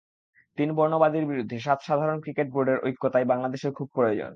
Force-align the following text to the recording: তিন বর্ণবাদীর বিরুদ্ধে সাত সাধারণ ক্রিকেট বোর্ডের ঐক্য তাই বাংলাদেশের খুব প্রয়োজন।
তিন 0.57 0.69
বর্ণবাদীর 0.75 1.25
বিরুদ্ধে 1.25 1.57
সাত 1.59 1.79
সাধারণ 1.81 2.17
ক্রিকেট 2.21 2.47
বোর্ডের 2.51 2.77
ঐক্য 2.83 3.03
তাই 3.09 3.25
বাংলাদেশের 3.25 3.71
খুব 3.73 3.87
প্রয়োজন। 3.95 4.29